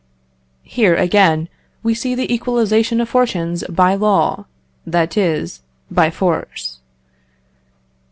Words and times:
Here, 0.63 0.95
again, 0.95 1.47
we 1.83 1.93
see 1.93 2.15
the 2.15 2.33
equalisation 2.33 2.99
of 3.01 3.07
fortunes 3.09 3.63
by 3.69 3.93
law, 3.93 4.45
that 4.83 5.15
is, 5.15 5.61
by 5.91 6.09
force. 6.09 6.79